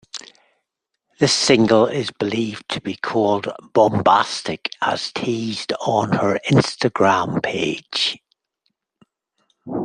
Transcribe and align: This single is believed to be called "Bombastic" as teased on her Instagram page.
This 1.19 1.31
single 1.31 1.85
is 1.85 2.09
believed 2.09 2.67
to 2.69 2.81
be 2.81 2.95
called 2.95 3.49
"Bombastic" 3.75 4.71
as 4.81 5.11
teased 5.11 5.73
on 5.79 6.13
her 6.13 6.39
Instagram 6.49 7.43
page. 7.43 8.17